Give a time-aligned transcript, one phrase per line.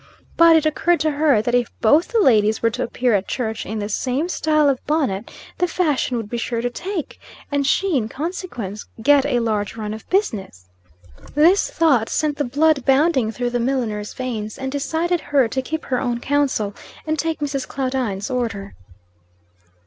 [0.35, 3.67] But, it occurred to her, that if both the ladies were to appear at church
[3.67, 7.19] in the same style of bonnet, the fashion would be sure to take,
[7.51, 10.67] and she, in consequence, get a large run of business.
[11.35, 15.85] This thought sent the blood bounding through the milliner's veins, and decided her to keep
[15.85, 16.73] her own counsel,
[17.05, 17.67] and take Mrs.
[17.67, 18.73] Claudine's order.